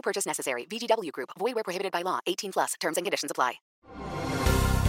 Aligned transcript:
No 0.00 0.02
purchase 0.02 0.26
necessary. 0.26 0.66
VGW 0.66 1.12
Group. 1.12 1.30
Void 1.38 1.54
where 1.54 1.64
prohibited 1.64 1.92
by 1.92 2.02
law. 2.02 2.20
18 2.26 2.52
plus. 2.52 2.74
Terms 2.80 2.96
and 2.96 3.04
conditions 3.04 3.30
apply. 3.30 3.60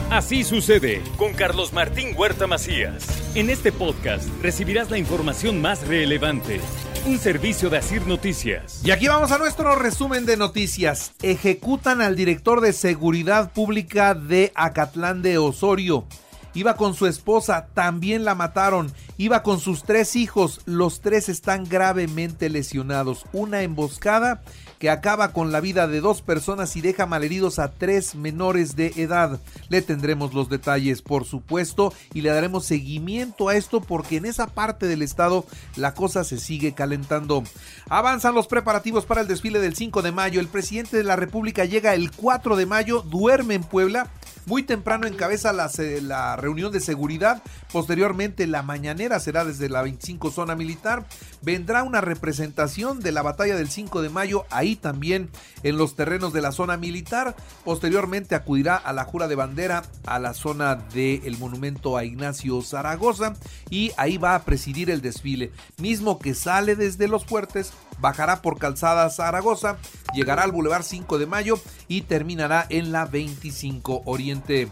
Así 0.10 0.44
sucede 0.44 1.02
con 1.18 1.34
Carlos 1.34 1.72
Martín 1.72 2.14
Huerta 2.18 2.46
Macías. 2.46 3.08
En 3.34 3.50
este 3.50 3.72
podcast 3.72 4.28
recibirás 4.42 4.92
la 4.92 4.98
información 4.98 5.62
más 5.62 5.88
relevante. 5.88 6.60
Un 7.06 7.18
servicio 7.18 7.70
de 7.70 7.78
Asir 7.78 8.06
Noticias. 8.06 8.82
Y 8.86 8.92
aquí 8.92 9.08
vamos 9.08 9.32
a 9.32 9.38
nuestro 9.38 9.74
resumen 9.76 10.26
de 10.26 10.36
noticias. 10.36 11.14
Ejecutan 11.22 12.02
al 12.02 12.18
director 12.18 12.60
de 12.60 12.74
Seguridad 12.74 13.54
Pública 13.54 14.14
de 14.14 14.52
Acatlán 14.54 15.22
de 15.22 15.38
Osorio. 15.38 16.06
Iba 16.54 16.76
con 16.76 16.94
su 16.94 17.08
esposa, 17.08 17.68
también 17.74 18.26
la 18.26 18.36
mataron. 18.36 18.92
Iba 19.18 19.42
con 19.42 19.60
sus 19.60 19.84
tres 19.84 20.16
hijos, 20.16 20.62
los 20.66 21.02
tres 21.02 21.30
están 21.30 21.64
gravemente 21.64 22.50
lesionados. 22.50 23.26
Una 23.32 23.62
emboscada 23.62 24.42
que 24.82 24.90
acaba 24.90 25.32
con 25.32 25.52
la 25.52 25.62
vida 25.62 25.88
de 25.88 26.02
dos 26.02 26.24
personas 26.24 26.76
y 26.76 26.82
deja 26.82 27.06
malheridos 27.06 27.60
a 27.60 27.70
tres 27.70 28.16
menores 28.16 28.76
de 28.76 28.88
edad. 28.98 29.40
Le 29.70 29.84
tendremos 29.84 30.34
los 30.34 30.50
detalles, 30.50 31.04
por 31.04 31.24
supuesto, 31.24 31.94
y 32.16 32.22
le 32.22 32.32
daremos 32.32 32.66
seguimiento 32.66 33.48
a 33.48 33.56
esto 33.56 33.82
porque 33.82 34.18
en 34.18 34.26
esa 34.26 34.48
parte 34.48 34.88
del 34.88 35.04
estado 35.04 35.46
la 35.76 35.94
cosa 35.94 36.24
se 36.24 36.40
sigue 36.40 36.74
calentando. 36.74 37.44
Avanzan 37.90 38.34
los 38.34 38.48
preparativos 38.48 39.06
para 39.06 39.22
el 39.22 39.28
desfile 39.28 39.60
del 39.60 39.76
5 39.76 40.02
de 40.02 40.12
mayo. 40.12 40.40
El 40.40 40.48
presidente 40.48 40.98
de 40.98 41.04
la 41.04 41.16
República 41.16 41.64
llega 41.64 41.94
el 41.94 42.12
4 42.12 42.56
de 42.56 42.66
mayo, 42.66 43.04
duerme 43.04 43.54
en 43.54 43.64
Puebla. 43.64 44.10
Muy 44.46 44.64
temprano 44.64 45.08
encabeza 45.08 45.54
la, 45.54 45.70
la 46.02 46.36
reunión 46.36 46.72
de 46.72 46.80
seguridad. 46.80 47.42
Posteriormente, 47.72 48.48
la 48.48 48.64
mañanera 48.64 49.20
será 49.20 49.46
desde 49.46 49.70
la 49.70 49.82
25 49.82 50.32
zona 50.32 50.56
militar. 50.56 51.06
Vendrá 51.42 51.84
una 51.84 52.02
representación 52.02 53.00
de 53.00 53.12
la 53.12 53.22
batalla 53.22 53.56
del 53.56 53.70
5 53.70 54.02
de 54.02 54.10
mayo 54.10 54.46
ahí 54.50 54.76
también 54.76 55.30
en 55.64 55.78
los 55.78 55.96
terrenos 55.96 56.34
de 56.34 56.42
la 56.42 56.52
zona 56.52 56.78
militar. 56.78 57.36
Posteriormente 57.64 58.36
acudirá 58.36 58.76
a 58.76 58.94
la 58.94 59.06
jura 59.06 59.28
de 59.28 59.36
bandera 59.36 59.84
a 60.06 60.20
la 60.20 60.34
zona 60.34 60.76
del 60.76 61.38
monumento 61.38 61.98
a 61.98 62.04
Ignacio 62.04 62.62
Zaragoza 62.62 63.34
y 63.70 63.92
ahí 63.98 64.18
va 64.18 64.36
a 64.36 64.44
presidir 64.44 64.90
el 64.90 65.02
desfile, 65.02 65.52
mismo 65.78 66.20
que 66.20 66.34
sale 66.34 66.76
desde 66.76 67.08
los 67.08 67.26
fuertes, 67.26 67.74
bajará 68.00 68.42
por 68.42 68.58
calzada 68.58 69.10
Zaragoza, 69.10 69.78
llegará 70.14 70.44
al 70.44 70.52
Boulevard 70.52 70.84
5 70.84 71.18
de 71.18 71.26
Mayo 71.26 71.60
y 71.88 72.02
terminará 72.02 72.66
en 72.70 72.92
la 72.92 73.06
25 73.06 74.04
Oriente. 74.06 74.70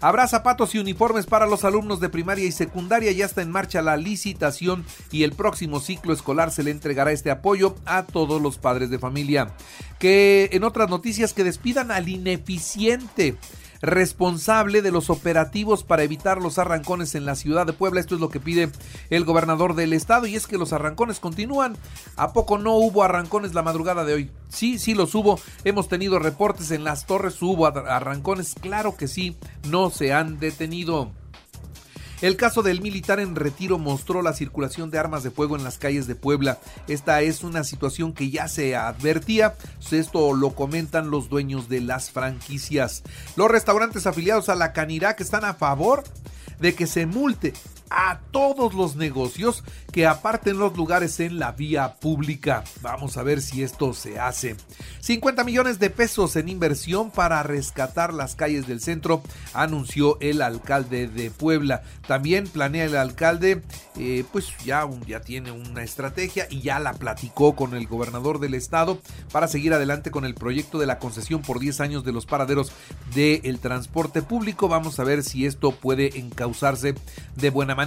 Habrá 0.00 0.26
zapatos 0.26 0.74
y 0.74 0.80
uniformes 0.80 1.26
para 1.26 1.46
los 1.46 1.64
alumnos 1.64 2.00
de 2.00 2.08
primaria 2.08 2.44
y 2.44 2.50
secundaria. 2.50 3.12
Ya 3.12 3.24
está 3.24 3.40
en 3.40 3.52
marcha 3.52 3.82
la 3.82 3.96
licitación 3.96 4.84
y 5.12 5.22
el 5.22 5.32
próximo 5.32 5.78
ciclo 5.78 6.12
escolar 6.12 6.50
se 6.50 6.64
le 6.64 6.72
entregará 6.72 7.12
este 7.12 7.30
apoyo 7.30 7.76
a 7.86 8.02
todos 8.02 8.42
los 8.42 8.58
padres 8.58 8.90
de 8.90 8.98
familia. 8.98 9.54
Que 10.00 10.50
en 10.52 10.64
otras 10.64 10.90
noticias 10.90 11.32
que 11.32 11.44
despidan 11.44 11.92
al 11.92 12.08
ineficiente 12.08 13.36
responsable 13.82 14.80
de 14.80 14.92
los 14.92 15.10
operativos 15.10 15.82
para 15.82 16.04
evitar 16.04 16.40
los 16.40 16.58
arrancones 16.58 17.14
en 17.14 17.26
la 17.26 17.34
ciudad 17.34 17.66
de 17.66 17.72
Puebla. 17.72 18.00
Esto 18.00 18.14
es 18.14 18.20
lo 18.20 18.30
que 18.30 18.40
pide 18.40 18.70
el 19.10 19.24
gobernador 19.24 19.74
del 19.74 19.92
estado 19.92 20.26
y 20.26 20.36
es 20.36 20.46
que 20.46 20.56
los 20.56 20.72
arrancones 20.72 21.20
continúan. 21.20 21.76
¿A 22.16 22.32
poco 22.32 22.58
no 22.58 22.76
hubo 22.76 23.02
arrancones 23.02 23.54
la 23.54 23.62
madrugada 23.62 24.04
de 24.04 24.14
hoy? 24.14 24.30
Sí, 24.48 24.78
sí 24.78 24.94
los 24.94 25.14
hubo. 25.14 25.38
Hemos 25.64 25.88
tenido 25.88 26.18
reportes 26.18 26.70
en 26.70 26.84
las 26.84 27.06
torres, 27.06 27.42
hubo 27.42 27.66
arrancones. 27.66 28.54
Claro 28.60 28.96
que 28.96 29.08
sí, 29.08 29.36
no 29.68 29.90
se 29.90 30.12
han 30.12 30.38
detenido. 30.38 31.10
El 32.22 32.36
caso 32.36 32.62
del 32.62 32.80
militar 32.80 33.18
en 33.18 33.34
retiro 33.34 33.78
mostró 33.78 34.22
la 34.22 34.32
circulación 34.32 34.90
de 34.90 34.98
armas 34.98 35.24
de 35.24 35.32
fuego 35.32 35.56
en 35.56 35.64
las 35.64 35.78
calles 35.78 36.06
de 36.06 36.14
Puebla. 36.14 36.60
Esta 36.86 37.20
es 37.20 37.42
una 37.42 37.64
situación 37.64 38.12
que 38.12 38.30
ya 38.30 38.46
se 38.46 38.76
advertía. 38.76 39.56
Esto 39.90 40.32
lo 40.32 40.54
comentan 40.54 41.10
los 41.10 41.28
dueños 41.28 41.68
de 41.68 41.80
las 41.80 42.12
franquicias. 42.12 43.02
Los 43.34 43.50
restaurantes 43.50 44.06
afiliados 44.06 44.48
a 44.48 44.54
la 44.54 44.72
Canirac 44.72 45.20
están 45.20 45.44
a 45.44 45.54
favor 45.54 46.04
de 46.60 46.76
que 46.76 46.86
se 46.86 47.06
multe 47.06 47.54
a 47.92 48.20
todos 48.30 48.74
los 48.74 48.96
negocios 48.96 49.64
que 49.92 50.06
aparten 50.06 50.58
los 50.58 50.76
lugares 50.76 51.20
en 51.20 51.38
la 51.38 51.52
vía 51.52 51.94
pública. 52.00 52.64
Vamos 52.80 53.16
a 53.16 53.22
ver 53.22 53.42
si 53.42 53.62
esto 53.62 53.92
se 53.92 54.18
hace. 54.18 54.56
50 55.00 55.44
millones 55.44 55.78
de 55.78 55.90
pesos 55.90 56.36
en 56.36 56.48
inversión 56.48 57.10
para 57.10 57.42
rescatar 57.42 58.14
las 58.14 58.34
calles 58.34 58.66
del 58.66 58.80
centro, 58.80 59.22
anunció 59.52 60.18
el 60.20 60.40
alcalde 60.40 61.08
de 61.08 61.30
Puebla. 61.30 61.82
También 62.06 62.46
planea 62.46 62.86
el 62.86 62.96
alcalde, 62.96 63.62
eh, 63.98 64.24
pues 64.32 64.46
ya, 64.64 64.88
ya 65.06 65.20
tiene 65.20 65.52
una 65.52 65.82
estrategia 65.82 66.46
y 66.50 66.62
ya 66.62 66.78
la 66.78 66.94
platicó 66.94 67.54
con 67.54 67.74
el 67.74 67.86
gobernador 67.86 68.40
del 68.40 68.54
estado 68.54 68.98
para 69.30 69.48
seguir 69.48 69.74
adelante 69.74 70.10
con 70.10 70.24
el 70.24 70.34
proyecto 70.34 70.78
de 70.78 70.86
la 70.86 70.98
concesión 70.98 71.42
por 71.42 71.58
10 71.58 71.80
años 71.80 72.04
de 72.04 72.12
los 72.12 72.26
paraderos 72.26 72.72
del 73.14 73.58
transporte 73.58 74.22
público. 74.22 74.68
Vamos 74.68 74.98
a 74.98 75.04
ver 75.04 75.22
si 75.22 75.44
esto 75.44 75.72
puede 75.72 76.18
encauzarse 76.18 76.94
de 77.36 77.50
buena 77.50 77.74
manera. 77.74 77.81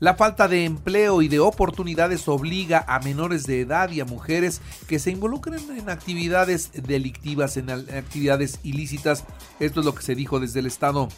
La 0.00 0.14
falta 0.14 0.46
de 0.46 0.64
empleo 0.64 1.22
y 1.22 1.28
de 1.28 1.40
oportunidades 1.40 2.28
obliga 2.28 2.84
a 2.86 3.00
menores 3.00 3.46
de 3.46 3.60
edad 3.60 3.90
y 3.90 4.00
a 4.00 4.04
mujeres 4.04 4.60
que 4.86 5.00
se 5.00 5.10
involucren 5.10 5.58
en 5.76 5.90
actividades 5.90 6.70
delictivas, 6.72 7.56
en 7.56 7.70
actividades 7.70 8.60
ilícitas. 8.62 9.24
Esto 9.58 9.80
es 9.80 9.86
lo 9.86 9.94
que 9.96 10.02
se 10.02 10.14
dijo 10.14 10.38
desde 10.38 10.60
el 10.60 10.66
Estado. 10.66 11.08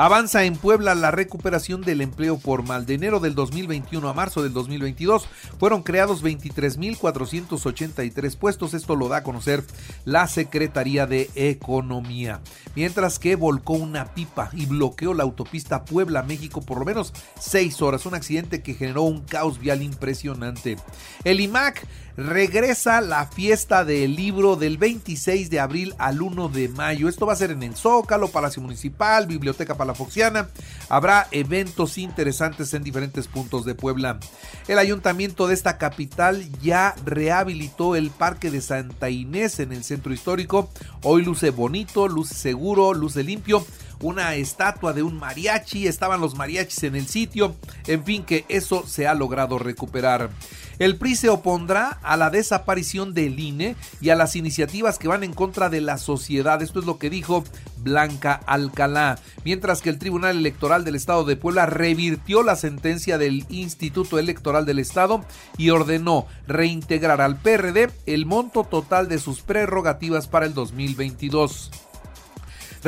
Avanza 0.00 0.44
en 0.44 0.54
Puebla 0.54 0.94
la 0.94 1.10
recuperación 1.10 1.80
del 1.80 2.02
empleo 2.02 2.38
formal. 2.38 2.86
De 2.86 2.94
enero 2.94 3.18
del 3.18 3.34
2021 3.34 4.08
a 4.08 4.14
marzo 4.14 4.44
del 4.44 4.52
2022 4.52 5.26
fueron 5.58 5.82
creados 5.82 6.22
23.483 6.22 8.36
puestos. 8.36 8.74
Esto 8.74 8.94
lo 8.94 9.08
da 9.08 9.16
a 9.16 9.24
conocer 9.24 9.64
la 10.04 10.28
Secretaría 10.28 11.08
de 11.08 11.28
Economía. 11.34 12.40
Mientras 12.76 13.18
que 13.18 13.34
volcó 13.34 13.72
una 13.72 14.14
pipa 14.14 14.50
y 14.52 14.66
bloqueó 14.66 15.14
la 15.14 15.24
autopista 15.24 15.84
Puebla-México 15.84 16.62
por 16.62 16.78
lo 16.78 16.84
menos 16.84 17.12
seis 17.40 17.82
horas. 17.82 18.06
Un 18.06 18.14
accidente 18.14 18.62
que 18.62 18.74
generó 18.74 19.02
un 19.02 19.22
caos 19.22 19.58
vial 19.58 19.82
impresionante. 19.82 20.76
El 21.24 21.40
IMAC 21.40 21.84
regresa 22.18 23.00
la 23.00 23.26
fiesta 23.26 23.84
del 23.84 24.16
libro 24.16 24.56
del 24.56 24.76
26 24.76 25.50
de 25.50 25.60
abril 25.60 25.94
al 25.98 26.20
1 26.20 26.48
de 26.48 26.68
mayo. 26.68 27.08
Esto 27.08 27.26
va 27.26 27.32
a 27.32 27.36
ser 27.36 27.52
en 27.52 27.62
el 27.62 27.76
Zócalo, 27.76 28.28
Palacio 28.28 28.60
Municipal, 28.60 29.28
Biblioteca 29.28 29.76
Palafoxiana. 29.88 30.48
Habrá 30.90 31.28
eventos 31.30 31.96
interesantes 31.96 32.74
en 32.74 32.84
diferentes 32.84 33.26
puntos 33.26 33.64
de 33.64 33.74
Puebla. 33.74 34.20
El 34.68 34.78
ayuntamiento 34.78 35.46
de 35.46 35.54
esta 35.54 35.78
capital 35.78 36.46
ya 36.60 36.94
rehabilitó 37.06 37.96
el 37.96 38.10
Parque 38.10 38.50
de 38.50 38.60
Santa 38.60 39.08
Inés 39.08 39.60
en 39.60 39.72
el 39.72 39.84
centro 39.84 40.12
histórico. 40.12 40.70
Hoy 41.02 41.24
luce 41.24 41.50
bonito, 41.50 42.06
luce 42.06 42.34
seguro, 42.34 42.92
luce 42.92 43.22
limpio 43.24 43.64
una 44.00 44.34
estatua 44.36 44.92
de 44.92 45.02
un 45.02 45.18
mariachi, 45.18 45.86
estaban 45.86 46.20
los 46.20 46.36
mariachis 46.36 46.84
en 46.84 46.94
el 46.94 47.08
sitio, 47.08 47.56
en 47.86 48.04
fin 48.04 48.22
que 48.22 48.44
eso 48.48 48.86
se 48.86 49.06
ha 49.08 49.14
logrado 49.14 49.58
recuperar. 49.58 50.30
El 50.78 50.96
PRI 50.96 51.16
se 51.16 51.28
opondrá 51.28 51.98
a 52.02 52.16
la 52.16 52.30
desaparición 52.30 53.12
del 53.12 53.40
INE 53.40 53.74
y 54.00 54.10
a 54.10 54.14
las 54.14 54.36
iniciativas 54.36 54.98
que 54.98 55.08
van 55.08 55.24
en 55.24 55.34
contra 55.34 55.68
de 55.68 55.80
la 55.80 55.98
sociedad. 55.98 56.62
Esto 56.62 56.78
es 56.78 56.86
lo 56.86 56.98
que 56.98 57.10
dijo 57.10 57.42
Blanca 57.82 58.40
Alcalá. 58.46 59.18
Mientras 59.44 59.82
que 59.82 59.90
el 59.90 59.98
Tribunal 59.98 60.36
Electoral 60.36 60.84
del 60.84 60.94
Estado 60.94 61.24
de 61.24 61.36
Puebla 61.36 61.66
revirtió 61.66 62.42
la 62.42 62.56
sentencia 62.56 63.18
del 63.18 63.44
Instituto 63.48 64.18
Electoral 64.18 64.66
del 64.66 64.78
Estado 64.78 65.24
y 65.56 65.70
ordenó 65.70 66.26
reintegrar 66.46 67.20
al 67.20 67.36
PRD 67.36 67.90
el 68.06 68.26
monto 68.26 68.64
total 68.64 69.08
de 69.08 69.18
sus 69.18 69.42
prerrogativas 69.42 70.28
para 70.28 70.46
el 70.46 70.54
2022. 70.54 71.87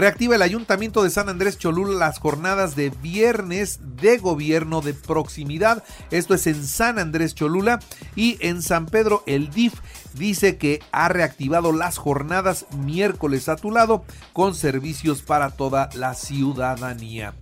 Reactiva 0.01 0.35
el 0.35 0.41
Ayuntamiento 0.41 1.03
de 1.03 1.11
San 1.11 1.29
Andrés 1.29 1.59
Cholula 1.59 1.93
las 1.93 2.19
jornadas 2.19 2.75
de 2.75 2.89
viernes 2.89 3.81
de 4.01 4.17
gobierno 4.17 4.81
de 4.81 4.95
proximidad. 4.95 5.85
Esto 6.11 6.33
es 6.33 6.47
en 6.47 6.67
San 6.67 6.99
Andrés 6.99 7.35
Cholula 7.35 7.81
y 8.17 8.39
en 8.41 8.63
San 8.63 8.87
Pedro 8.87 9.23
el 9.27 9.51
DIF 9.51 9.75
dice 10.15 10.57
que 10.57 10.83
ha 10.91 11.11
reactivado 11.11 11.75
las 11.75 11.99
jornadas 11.99 12.65
miércoles 12.79 13.51
a 13.51 13.57
tu 13.57 13.71
lado 13.71 14.03
con 14.33 14.55
servicios 14.55 15.21
para 15.21 15.51
toda 15.51 15.91
la 15.93 16.15
ciudadanía. 16.15 17.35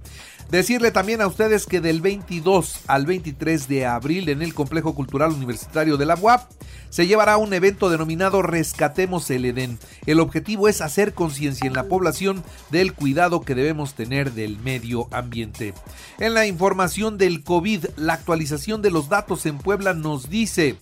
Decirle 0.51 0.93
también 0.93 1.21
a 1.21 1.27
ustedes 1.27 1.67
que 1.67 1.83
del 1.83 2.01
22 2.01 2.81
al 2.87 3.05
23 3.05 3.69
de 3.69 3.85
abril 3.85 4.31
en 4.31 4.41
el 4.41 4.55
Complejo 4.55 4.95
Cultural 4.95 5.33
Universitario 5.33 5.99
de 5.99 6.07
la 6.07 6.15
UAP 6.15 6.51
se 6.89 7.07
llevará 7.07 7.37
un 7.37 7.53
evento 7.53 7.91
denominado 7.91 8.41
Rescatemos 8.41 9.31
el 9.31 9.45
Edén. 9.45 9.79
El 10.07 10.21
objetivo 10.21 10.67
es 10.69 10.81
hacer 10.81 11.13
conciencia 11.13 11.67
en 11.67 11.75
la 11.75 11.85
población 11.85 12.43
del 12.71 12.95
cuidado 12.95 13.43
que 13.43 13.55
debemos 13.55 13.93
tener 13.93 14.33
del 14.33 14.59
medio 14.59 15.09
ambiente. 15.11 15.75
En 16.19 16.33
la 16.33 16.47
información 16.47 17.19
del 17.19 17.45
COVID, 17.45 17.85
la 17.97 18.15
actualización 18.15 18.81
de 18.81 18.91
los 18.91 19.11
datos 19.11 19.45
en 19.47 19.59
Puebla 19.59 19.95
nos 19.95 20.31
dice... 20.31 20.77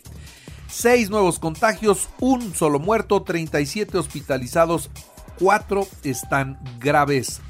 Seis 0.68 1.10
nuevos 1.10 1.38
contagios, 1.38 2.08
un 2.18 2.52
solo 2.52 2.80
muerto, 2.80 3.22
37 3.22 3.98
hospitalizados, 3.98 4.90
cuatro 5.38 5.86
están 6.02 6.58
graves. 6.80 7.40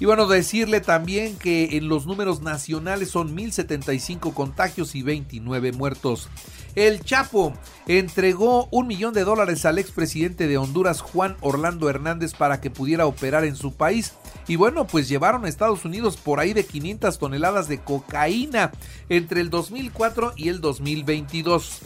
Y 0.00 0.04
bueno, 0.04 0.26
decirle 0.28 0.80
también 0.80 1.36
que 1.36 1.76
en 1.76 1.88
los 1.88 2.06
números 2.06 2.40
nacionales 2.40 3.10
son 3.10 3.34
1075 3.34 4.32
contagios 4.32 4.94
y 4.94 5.02
29 5.02 5.72
muertos. 5.72 6.28
El 6.76 7.00
Chapo 7.02 7.52
entregó 7.88 8.68
un 8.70 8.86
millón 8.86 9.12
de 9.12 9.24
dólares 9.24 9.64
al 9.64 9.78
expresidente 9.78 10.46
de 10.46 10.58
Honduras, 10.58 11.00
Juan 11.00 11.36
Orlando 11.40 11.90
Hernández, 11.90 12.34
para 12.34 12.60
que 12.60 12.70
pudiera 12.70 13.06
operar 13.06 13.44
en 13.44 13.56
su 13.56 13.74
país. 13.74 14.12
Y 14.46 14.54
bueno, 14.54 14.86
pues 14.86 15.08
llevaron 15.08 15.44
a 15.44 15.48
Estados 15.48 15.84
Unidos 15.84 16.16
por 16.16 16.38
ahí 16.38 16.52
de 16.52 16.64
500 16.64 17.18
toneladas 17.18 17.66
de 17.66 17.78
cocaína 17.78 18.70
entre 19.08 19.40
el 19.40 19.50
2004 19.50 20.34
y 20.36 20.48
el 20.48 20.60
2022. 20.60 21.80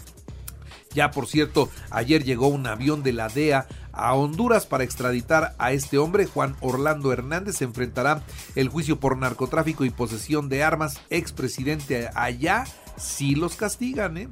Ya 0.95 1.11
por 1.11 1.27
cierto, 1.27 1.71
ayer 1.91 2.23
llegó 2.23 2.49
un 2.49 2.67
avión 2.67 3.03
de 3.03 3.13
la 3.13 3.29
DEA 3.29 3.67
a 3.93 4.15
Honduras 4.15 4.67
para 4.67 4.85
extraditar 4.85 5.55
a 5.59 5.73
este 5.73 5.99
hombre. 5.99 6.27
Juan 6.27 6.57
Orlando 6.61 7.13
Hernández 7.13 7.63
enfrentará 7.63 8.23
el 8.55 8.69
juicio 8.69 8.99
por 9.01 9.17
narcotráfico 9.17 9.85
y 9.85 9.91
posesión 9.91 10.49
de 10.49 10.63
armas. 10.63 11.01
Expresidente 11.11 12.11
allá 12.15 12.65
si 12.97 13.35
los 13.35 13.57
castigan, 13.57 14.17
¿eh? 14.17 14.29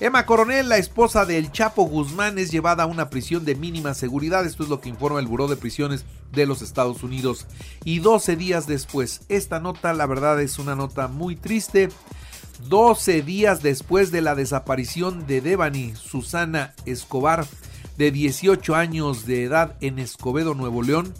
Emma 0.00 0.26
Coronel, 0.26 0.68
la 0.68 0.78
esposa 0.78 1.24
del 1.24 1.52
Chapo 1.52 1.84
Guzmán, 1.84 2.38
es 2.38 2.50
llevada 2.50 2.84
a 2.84 2.86
una 2.86 3.10
prisión 3.10 3.44
de 3.44 3.54
mínima 3.54 3.94
seguridad. 3.94 4.46
Esto 4.46 4.62
es 4.62 4.68
lo 4.68 4.80
que 4.80 4.88
informa 4.88 5.20
el 5.20 5.26
Buró 5.26 5.46
de 5.48 5.56
Prisiones 5.56 6.04
de 6.32 6.46
los 6.46 6.62
Estados 6.62 7.02
Unidos. 7.02 7.46
Y 7.84 7.98
12 7.98 8.36
días 8.36 8.66
después, 8.66 9.22
esta 9.28 9.60
nota, 9.60 9.92
la 9.92 10.06
verdad, 10.06 10.40
es 10.40 10.58
una 10.58 10.74
nota 10.74 11.08
muy 11.08 11.36
triste. 11.36 11.88
12 12.68 13.22
días 13.22 13.62
después 13.62 14.10
de 14.10 14.20
la 14.20 14.34
desaparición 14.34 15.26
de 15.26 15.40
Devani 15.40 15.94
Susana 15.94 16.74
Escobar, 16.86 17.46
de 17.98 18.12
18 18.12 18.76
años 18.76 19.26
de 19.26 19.42
edad 19.42 19.76
en 19.80 19.98
Escobedo, 19.98 20.54
Nuevo 20.54 20.82
León, 20.82 21.12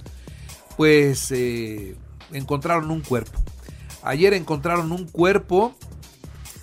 pues 0.76 1.30
eh, 1.32 1.96
encontraron 2.32 2.90
un 2.92 3.00
cuerpo. 3.00 3.42
Ayer 4.04 4.32
encontraron 4.32 4.92
un 4.92 5.06
cuerpo 5.06 5.74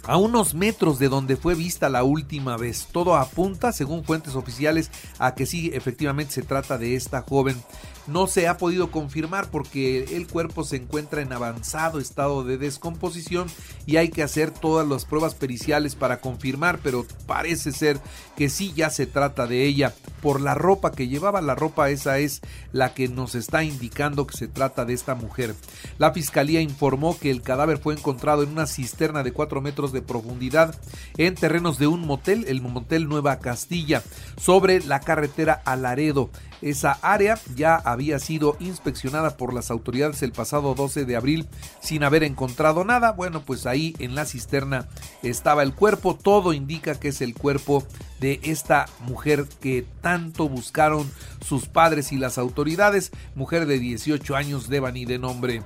a 0.06 0.18
unos 0.18 0.54
metros 0.54 1.00
de 1.00 1.10
donde 1.10 1.36
fue 1.36 1.54
vista 1.54 1.90
la 1.90 2.04
última 2.04 2.56
vez. 2.56 2.88
Todo 2.92 3.18
apunta, 3.18 3.74
según 3.74 4.06
fuentes 4.06 4.36
oficiales, 4.36 4.90
a 5.20 5.36
que 5.36 5.46
sí, 5.46 5.72
efectivamente 5.74 6.34
se 6.34 6.44
trata 6.44 6.78
de 6.78 6.96
esta 6.96 7.22
joven 7.22 7.62
no 8.08 8.28
se 8.28 8.48
ha 8.48 8.58
podido 8.58 8.92
confirmar 8.92 9.50
porque 9.50 10.16
el 10.16 10.28
cuerpo 10.28 10.64
se 10.64 10.78
encuentra 10.78 11.22
en 11.22 11.34
avanzado 11.34 12.00
estado 12.00 12.44
de 12.44 12.58
descomposición 12.58 13.48
y 13.86 13.98
hay 13.98 14.10
que 14.10 14.24
hacer 14.24 14.52
todas 14.52 14.88
las 14.88 15.06
pruebas 15.06 15.36
periciales 15.36 15.96
para 15.96 16.22
confirmar, 16.22 16.80
pero 16.84 17.06
parece 17.26 17.72
ser 17.72 18.00
que 18.36 18.50
sí 18.50 18.74
ya 18.76 18.90
se 18.90 19.06
trata 19.06 19.48
de 19.48 19.66
ella 19.66 19.94
por 20.22 20.42
la 20.42 20.56
ropa 20.56 20.92
que 20.92 21.08
llevaba. 21.08 21.42
La 21.42 21.56
ropa 21.56 21.90
esa 21.90 22.20
es 22.20 22.42
la 22.72 22.94
que 22.94 23.08
nos 23.08 23.36
está 23.36 23.64
indicando 23.64 24.28
que 24.28 24.38
se 24.38 24.48
trata 24.48 24.86
de 24.86 24.94
esta 24.94 25.16
mujer. 25.16 25.56
La 25.98 26.12
fiscalía 26.12 26.62
informó 26.62 27.18
que 27.18 27.32
el 27.32 27.42
cadáver 27.42 27.78
fue 27.78 27.94
encontrado 27.94 28.44
en 28.44 28.50
una 28.50 28.68
cisterna 28.68 29.24
de 29.24 29.32
4 29.32 29.62
metros 29.62 29.92
de 29.92 30.02
profundidad 30.02 30.76
en 31.18 31.36
terrenos 31.36 31.78
de 31.80 31.88
un 31.88 32.02
motel, 32.02 32.46
el 32.48 32.62
motel 32.62 33.08
Nueva 33.08 33.40
Castilla, 33.40 34.04
sobre 34.38 34.84
la 34.84 35.00
carretera 35.00 35.62
a 35.66 35.76
Laredo. 35.76 36.30
Esa 36.62 36.94
área 37.02 37.40
ya 37.56 37.76
había 37.76 38.20
sido 38.20 38.58
inspeccionada 38.60 39.38
por 39.38 39.54
las 39.54 39.72
autoridades 39.72 40.24
el 40.24 40.32
pasado 40.32 40.74
12 40.74 41.06
de 41.06 41.16
abril 41.16 41.48
sin 41.82 42.04
haber 42.04 42.24
encontrado 42.24 42.84
nada. 42.84 43.12
Bueno, 43.12 43.44
pues 43.46 43.66
ahí 43.66 43.96
en 44.00 44.16
la 44.16 44.26
cisterna 44.26 44.88
estaba 45.22 45.64
el 45.64 45.74
cuerpo. 45.74 46.16
Todo 46.16 46.54
indica 46.54 46.96
que 46.96 47.10
es 47.10 47.22
el 47.22 47.34
cuerpo 47.34 47.84
de 48.20 48.40
esta 48.44 48.86
mujer 49.08 49.46
que 49.62 49.86
tanto 50.02 50.50
buscaron 50.50 51.10
sus 51.46 51.68
padres 51.68 52.12
y 52.12 52.18
las 52.18 52.38
autoridades. 52.38 53.12
Mujer 53.36 53.66
de 53.66 53.80
18 53.80 54.36
años, 54.36 54.70
Devani 54.70 55.06
de 55.06 55.20
nombre 55.20 55.62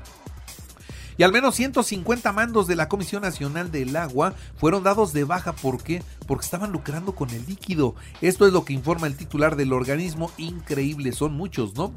y 1.19 1.23
al 1.23 1.33
menos 1.33 1.55
150 1.55 2.31
mandos 2.31 2.65
de 2.65 2.77
la 2.77 2.87
Comisión 2.87 3.23
Nacional 3.23 3.73
del 3.73 3.93
Agua 3.97 4.35
fueron 4.55 4.83
dados 4.83 5.11
de 5.11 5.25
baja. 5.25 5.51
¿Por 5.51 5.83
qué? 5.83 6.01
Porque 6.29 6.45
estaban 6.45 6.71
lucrando 6.71 7.15
con 7.15 7.31
el 7.31 7.43
líquido. 7.47 7.95
Esto 8.21 8.45
es 8.45 8.53
lo 8.53 8.63
que 8.63 8.73
informa 8.73 9.07
el 9.07 9.17
titular 9.17 9.55
del 9.55 9.73
organismo. 9.73 10.31
Increíble, 10.37 11.11
son 11.11 11.33
muchos, 11.33 11.73
¿no? 11.73 11.91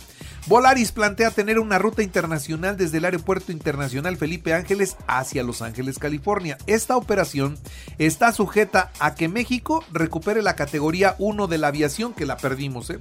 Volaris 0.47 0.91
plantea 0.91 1.33
tener 1.33 1.59
una 1.59 1.79
ruta 1.79 2.03
internacional 2.03 2.79
desde 2.79 2.97
el 2.97 3.05
Aeropuerto 3.05 3.53
Internacional 3.53 4.17
Felipe 4.17 4.55
Ángeles 4.55 4.97
hacia 5.07 5.43
Los 5.43 5.61
Ángeles, 5.61 5.99
California. 5.99 6.57
Esta 6.67 6.97
operación 6.97 7.59
está 7.99 8.33
sujeta 8.33 8.91
a 9.01 9.15
que 9.15 9.29
México 9.29 9.85
recupere 9.93 10.41
la 10.41 10.57
categoría 10.57 11.15
1 11.19 11.47
de 11.47 11.59
la 11.59 11.67
aviación 11.67 12.15
que 12.15 12.25
la 12.25 12.39
perdimos, 12.39 12.89
¿eh? 12.89 13.01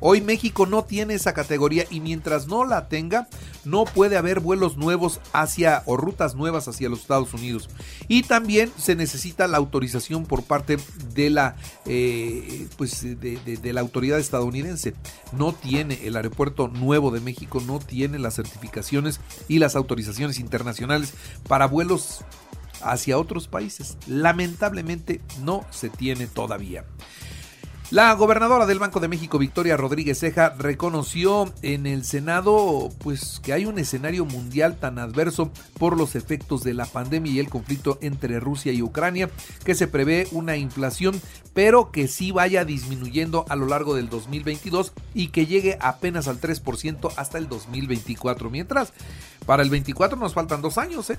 Hoy 0.00 0.22
México 0.22 0.64
no 0.64 0.84
tiene 0.84 1.14
esa 1.14 1.34
categoría 1.34 1.84
y 1.90 2.00
mientras 2.00 2.46
no 2.46 2.64
la 2.64 2.88
tenga, 2.88 3.28
no 3.64 3.84
puede 3.84 4.16
haber 4.16 4.40
vuelos 4.40 4.78
nuevos 4.78 5.20
hacia 5.34 5.82
o 5.84 5.98
rutas 5.98 6.34
nuevas 6.34 6.68
hacia 6.68 6.88
los 6.88 7.00
Estados 7.00 7.34
Unidos. 7.34 7.68
Y 8.08 8.22
también 8.22 8.72
se 8.78 8.96
necesita 8.96 9.46
la 9.46 9.58
autorización 9.58 10.24
por 10.24 10.42
parte 10.42 10.69
de 11.14 11.30
la, 11.30 11.56
eh, 11.86 12.68
pues 12.76 13.02
de, 13.02 13.72
la 13.72 13.80
autoridad 13.80 14.18
estadounidense. 14.18 14.94
No 15.32 15.52
tiene 15.52 16.06
el 16.06 16.16
aeropuerto 16.16 16.68
nuevo 16.68 17.10
de 17.10 17.20
México, 17.20 17.62
no 17.66 17.78
tiene 17.78 18.18
las 18.18 18.34
certificaciones 18.34 19.20
y 19.48 19.58
las 19.58 19.76
autorizaciones 19.76 20.38
internacionales 20.38 21.14
para 21.48 21.66
vuelos 21.66 22.24
hacia 22.82 23.18
otros 23.18 23.48
países. 23.48 23.96
Lamentablemente 24.06 25.20
no 25.42 25.64
se 25.70 25.90
tiene 25.90 26.26
todavía. 26.26 26.84
La 27.90 28.14
gobernadora 28.14 28.66
del 28.66 28.78
Banco 28.78 29.00
de 29.00 29.08
México, 29.08 29.36
Victoria 29.36 29.76
Rodríguez 29.76 30.20
Ceja, 30.20 30.54
reconoció 30.56 31.52
en 31.62 31.88
el 31.88 32.04
Senado 32.04 32.88
pues 33.00 33.40
que 33.42 33.52
hay 33.52 33.66
un 33.66 33.80
escenario 33.80 34.24
mundial 34.24 34.76
tan 34.78 35.00
adverso 35.00 35.50
por 35.76 35.98
los 35.98 36.14
efectos 36.14 36.62
de 36.62 36.72
la 36.72 36.86
pandemia 36.86 37.32
y 37.32 37.40
el 37.40 37.48
conflicto 37.50 37.98
entre 38.00 38.38
Rusia 38.38 38.70
y 38.72 38.80
Ucrania, 38.80 39.28
que 39.64 39.74
se 39.74 39.88
prevé 39.88 40.28
una 40.30 40.56
inflación, 40.56 41.20
pero 41.52 41.90
que 41.90 42.06
sí 42.06 42.30
vaya 42.30 42.64
disminuyendo 42.64 43.44
a 43.48 43.56
lo 43.56 43.66
largo 43.66 43.96
del 43.96 44.08
2022 44.08 44.92
y 45.12 45.28
que 45.28 45.46
llegue 45.46 45.76
apenas 45.80 46.28
al 46.28 46.40
3% 46.40 47.12
hasta 47.16 47.38
el 47.38 47.48
2024. 47.48 48.50
Mientras, 48.50 48.92
para 49.46 49.64
el 49.64 49.70
24 49.70 50.16
nos 50.16 50.32
faltan 50.32 50.62
dos 50.62 50.78
años, 50.78 51.10
¿eh? 51.10 51.18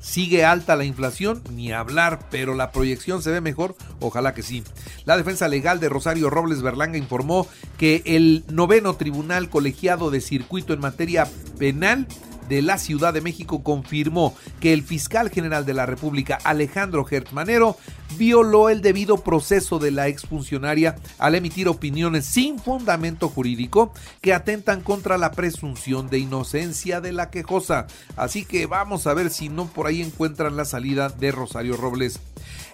Sigue 0.00 0.44
alta 0.44 0.76
la 0.76 0.84
inflación, 0.84 1.42
ni 1.52 1.72
hablar, 1.72 2.20
pero 2.30 2.54
la 2.54 2.70
proyección 2.70 3.20
se 3.20 3.30
ve 3.30 3.40
mejor, 3.40 3.74
ojalá 4.00 4.32
que 4.32 4.42
sí. 4.42 4.62
La 5.04 5.16
defensa 5.16 5.48
legal 5.48 5.80
de 5.80 5.88
Rosario 5.88 6.30
Robles 6.30 6.62
Berlanga 6.62 6.98
informó 6.98 7.48
que 7.78 8.02
el 8.04 8.44
noveno 8.48 8.94
tribunal 8.94 9.50
colegiado 9.50 10.10
de 10.10 10.20
circuito 10.20 10.72
en 10.72 10.80
materia 10.80 11.28
penal 11.58 12.06
de 12.48 12.62
la 12.62 12.78
Ciudad 12.78 13.12
de 13.12 13.20
México 13.20 13.62
confirmó 13.62 14.34
que 14.60 14.72
el 14.72 14.82
fiscal 14.82 15.30
general 15.30 15.66
de 15.66 15.74
la 15.74 15.86
República, 15.86 16.38
Alejandro 16.44 17.04
Gertmanero, 17.04 17.76
violó 18.16 18.70
el 18.70 18.80
debido 18.80 19.18
proceso 19.18 19.78
de 19.78 19.90
la 19.90 20.08
exfuncionaria 20.08 20.96
al 21.18 21.34
emitir 21.34 21.68
opiniones 21.68 22.24
sin 22.24 22.58
fundamento 22.58 23.28
jurídico 23.28 23.92
que 24.20 24.32
atentan 24.32 24.80
contra 24.80 25.18
la 25.18 25.32
presunción 25.32 26.08
de 26.08 26.18
inocencia 26.18 27.00
de 27.00 27.12
la 27.12 27.30
quejosa. 27.30 27.86
Así 28.16 28.44
que 28.44 28.66
vamos 28.66 29.06
a 29.06 29.14
ver 29.14 29.30
si 29.30 29.48
no 29.48 29.66
por 29.66 29.86
ahí 29.86 30.02
encuentran 30.02 30.56
la 30.56 30.64
salida 30.64 31.08
de 31.08 31.32
Rosario 31.32 31.76
Robles. 31.76 32.20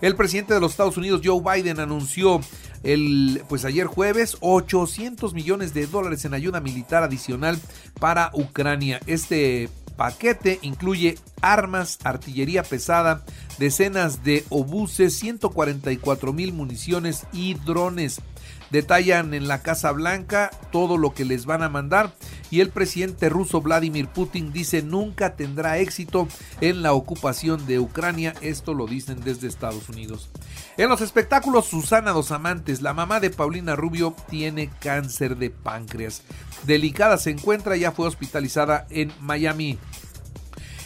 El 0.01 0.17
presidente 0.17 0.55
de 0.55 0.61
los 0.61 0.73
Estados 0.73 0.97
Unidos, 0.97 1.23
Joe 1.25 1.41
Biden, 1.41 1.81
anunció 1.81 2.41
el, 2.83 3.43
pues 3.49 3.65
ayer 3.65 3.87
jueves 3.87 4.37
800 4.41 5.33
millones 5.35 5.73
de 5.73 5.87
dólares 5.87 6.25
en 6.25 6.35
ayuda 6.35 6.61
militar 6.61 7.03
adicional 7.03 7.59
para 7.99 8.31
Ucrania. 8.35 9.01
Este 9.07 9.64
paquete 9.97 10.59
incluye 10.63 11.19
armas, 11.41 11.99
artillería 12.05 12.63
pesada, 12.63 13.25
decenas 13.59 14.25
de 14.25 14.45
obuses, 14.51 15.19
144 15.19 16.33
mil 16.33 16.53
municiones 16.53 17.27
y 17.33 17.55
drones. 17.55 18.21
Detallan 18.71 19.35
en 19.35 19.47
la 19.47 19.63
Casa 19.63 19.93
Blanca 19.93 20.51
todo 20.73 20.97
lo 20.97 21.15
que 21.15 21.25
les 21.25 21.47
van 21.47 21.63
a 21.63 21.69
mandar 21.69 22.13
y 22.51 22.61
el 22.61 22.71
presidente 22.71 23.29
ruso 23.29 23.61
Vladimir 23.61 24.09
Putin 24.09 24.53
dice 24.53 24.83
nunca 24.83 25.37
tendrá 25.37 25.79
éxito 25.79 26.29
en 26.61 26.83
la 26.83 26.93
ocupación 26.93 27.67
de 27.67 27.79
Ucrania. 27.79 28.35
Esto 28.41 28.75
lo 28.75 28.87
dicen 28.87 29.21
desde 29.25 29.49
Estados 29.49 29.89
Unidos. 29.89 30.31
En 30.77 30.89
los 30.89 31.01
espectáculos, 31.01 31.67
Susana 31.67 32.13
Dos 32.13 32.31
Amantes, 32.31 32.83
la 32.83 32.95
mamá 32.95 33.21
de 33.21 33.31
Paulina 33.31 33.77
Rubio, 33.77 34.15
tiene 34.29 34.71
cáncer 34.81 35.37
de 35.37 35.51
páncreas. 35.51 36.23
Delicada 36.65 37.19
se 37.19 37.31
encuentra, 37.31 37.77
ya 37.77 37.93
fue 37.93 38.07
hospitalizada 38.07 38.87
en 38.91 39.13
Miami. 39.21 39.79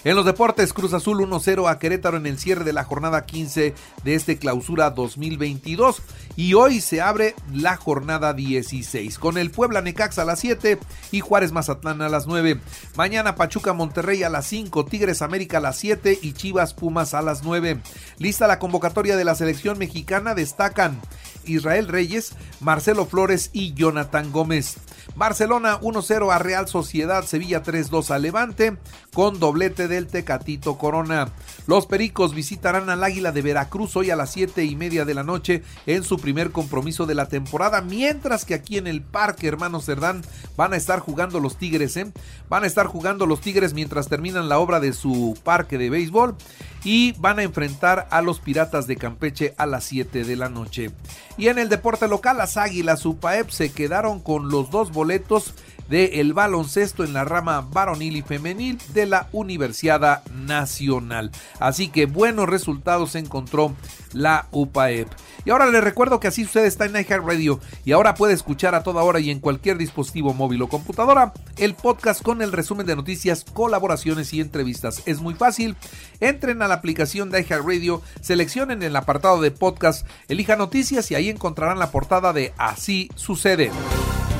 En 0.04 0.14
los 0.14 0.24
deportes, 0.24 0.72
Cruz 0.72 0.92
Azul 0.92 1.18
1-0 1.18 1.68
a 1.68 1.78
Querétaro 1.80 2.16
en 2.16 2.26
el 2.26 2.38
cierre 2.38 2.62
de 2.62 2.72
la 2.72 2.84
jornada 2.84 3.26
15 3.26 3.74
de 4.04 4.14
este 4.14 4.38
clausura 4.38 4.90
2022. 4.90 6.02
Y 6.36 6.54
hoy 6.54 6.80
se 6.80 7.00
abre 7.00 7.34
la 7.52 7.76
jornada 7.76 8.32
16 8.32 9.18
con 9.18 9.38
el 9.38 9.50
Puebla 9.50 9.80
Necaxa 9.80 10.22
a 10.22 10.24
las 10.24 10.38
7 10.38 10.78
y 11.10 11.18
Juárez 11.18 11.50
Mazatlán 11.50 12.00
a 12.00 12.08
las 12.08 12.28
9. 12.28 12.60
Mañana 12.96 13.34
Pachuca 13.34 13.72
Monterrey 13.72 14.22
a 14.22 14.30
las 14.30 14.46
5, 14.46 14.84
Tigres 14.84 15.20
América 15.20 15.58
a 15.58 15.62
las 15.62 15.76
7 15.78 16.16
y 16.22 16.32
Chivas 16.32 16.74
Pumas 16.74 17.12
a 17.12 17.22
las 17.22 17.42
9. 17.42 17.80
Lista 18.18 18.46
la 18.46 18.60
convocatoria 18.60 19.16
de 19.16 19.24
la 19.24 19.34
selección 19.34 19.78
mexicana, 19.78 20.36
destacan 20.36 21.00
Israel 21.44 21.88
Reyes, 21.88 22.34
Marcelo 22.60 23.04
Flores 23.04 23.50
y 23.52 23.74
Jonathan 23.74 24.30
Gómez. 24.30 24.76
Barcelona 25.16 25.80
1-0 25.80 26.32
a 26.32 26.38
Real 26.38 26.68
Sociedad, 26.68 27.24
Sevilla 27.24 27.62
3-2 27.62 28.10
a 28.10 28.18
Levante, 28.18 28.76
con 29.12 29.40
doblete 29.40 29.88
del 29.88 30.06
Tecatito 30.06 30.78
Corona. 30.78 31.28
Los 31.66 31.86
Pericos 31.86 32.34
visitarán 32.34 32.88
al 32.88 33.02
Águila 33.02 33.32
de 33.32 33.42
Veracruz 33.42 33.96
hoy 33.96 34.10
a 34.10 34.16
las 34.16 34.30
7 34.32 34.64
y 34.64 34.76
media 34.76 35.04
de 35.04 35.14
la 35.14 35.24
noche 35.24 35.62
en 35.86 36.04
su 36.04 36.18
primer 36.18 36.52
compromiso 36.52 37.04
de 37.06 37.14
la 37.14 37.26
temporada, 37.26 37.80
mientras 37.80 38.44
que 38.44 38.54
aquí 38.54 38.78
en 38.78 38.86
el 38.86 39.02
Parque 39.02 39.48
Hermano 39.48 39.80
Cerdán 39.80 40.22
van 40.56 40.72
a 40.72 40.76
estar 40.76 41.00
jugando 41.00 41.40
los 41.40 41.56
Tigres, 41.56 41.96
¿eh? 41.96 42.12
Van 42.48 42.64
a 42.64 42.66
estar 42.66 42.86
jugando 42.86 43.26
los 43.26 43.40
Tigres 43.40 43.74
mientras 43.74 44.08
terminan 44.08 44.48
la 44.48 44.58
obra 44.58 44.80
de 44.80 44.92
su 44.92 45.36
parque 45.42 45.78
de 45.78 45.90
béisbol 45.90 46.36
y 46.84 47.12
van 47.18 47.38
a 47.38 47.42
enfrentar 47.42 48.06
a 48.10 48.22
los 48.22 48.40
Piratas 48.40 48.86
de 48.86 48.96
Campeche 48.96 49.54
a 49.58 49.66
las 49.66 49.84
7 49.84 50.24
de 50.24 50.36
la 50.36 50.48
noche. 50.48 50.90
Y 51.36 51.48
en 51.48 51.58
el 51.58 51.68
deporte 51.68 52.08
local, 52.08 52.36
las 52.36 52.56
Águilas 52.56 53.04
UPAEP 53.04 53.50
se 53.50 53.72
quedaron 53.72 54.20
con 54.20 54.48
los 54.48 54.70
dos 54.70 54.92
boletos 54.98 55.54
de 55.88 56.20
el 56.20 56.34
baloncesto 56.34 57.04
en 57.04 57.12
la 57.12 57.24
rama 57.24 57.60
varonil 57.60 58.16
y 58.16 58.22
femenil 58.22 58.78
de 58.92 59.06
la 59.06 59.28
Universidad 59.32 60.24
Nacional. 60.32 61.30
Así 61.60 61.88
que 61.88 62.06
buenos 62.06 62.48
resultados 62.48 63.14
encontró 63.14 63.74
la 64.12 64.46
UPAEP. 64.50 65.08
Y 65.44 65.50
ahora 65.50 65.66
les 65.66 65.82
recuerdo 65.82 66.20
que 66.20 66.28
así 66.28 66.44
sucede 66.44 66.66
está 66.66 66.84
en 66.84 67.24
Radio 67.24 67.60
y 67.84 67.92
ahora 67.92 68.14
puede 68.14 68.34
escuchar 68.34 68.74
a 68.74 68.82
toda 68.82 69.02
hora 69.02 69.20
y 69.20 69.30
en 69.30 69.40
cualquier 69.40 69.78
dispositivo 69.78 70.34
móvil 70.34 70.62
o 70.62 70.68
computadora 70.68 71.32
el 71.56 71.74
podcast 71.74 72.22
con 72.22 72.42
el 72.42 72.52
resumen 72.52 72.86
de 72.86 72.96
noticias, 72.96 73.44
colaboraciones 73.44 74.34
y 74.34 74.40
entrevistas. 74.40 75.02
Es 75.06 75.20
muy 75.20 75.34
fácil. 75.34 75.76
Entren 76.20 76.60
a 76.60 76.68
la 76.68 76.74
aplicación 76.74 77.30
de 77.30 77.44
Radio, 77.44 78.02
seleccionen 78.20 78.82
el 78.82 78.96
apartado 78.96 79.40
de 79.40 79.52
podcast, 79.52 80.06
elijan 80.28 80.58
noticias 80.58 81.10
y 81.10 81.14
ahí 81.14 81.30
encontrarán 81.30 81.78
la 81.78 81.92
portada 81.92 82.32
de 82.32 82.52
Así 82.58 83.08
sucede. 83.14 83.70